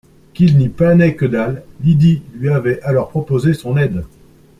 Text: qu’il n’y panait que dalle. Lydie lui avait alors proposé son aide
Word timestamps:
qu’il 0.33 0.57
n’y 0.57 0.67
panait 0.69 1.13
que 1.15 1.27
dalle. 1.27 1.61
Lydie 1.83 2.23
lui 2.33 2.49
avait 2.49 2.81
alors 2.81 3.11
proposé 3.11 3.53
son 3.53 3.77
aide 3.77 4.03